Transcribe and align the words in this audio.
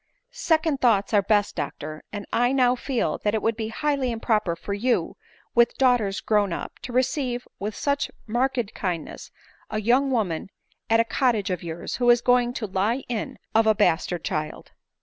"Second 0.49 0.79
thoughts 0.81 1.13
are 1.13 1.21
best, 1.21 1.55
doctor; 1.55 2.01
and 2.11 2.25
I 2.33 2.53
now 2.53 2.73
feel 2.73 3.19
that 3.19 3.35
it 3.35 3.41
would 3.43 3.55
be 3.55 3.67
highly 3.67 4.09
improper 4.11 4.55
for 4.55 4.73
you, 4.73 5.15
with 5.53 5.77
daughters 5.77 6.21
grown 6.21 6.51
up, 6.51 6.79
to 6.81 6.91
receive 6.91 7.47
with 7.59 7.75
such 7.75 8.09
marked 8.25 8.73
kindness, 8.73 9.29
a 9.69 9.79
young 9.79 10.09
woman 10.09 10.49
at 10.89 10.99
a 10.99 11.05
.cottage 11.05 11.51
of 11.51 11.61
yours, 11.61 11.97
who 11.97 12.09
is 12.09 12.19
going 12.21 12.51
to 12.53 12.65
lie 12.65 13.03
in 13.09 13.37
of 13.53 13.67
a 13.67 13.75
bastard 13.75 14.23
child." 14.23 14.71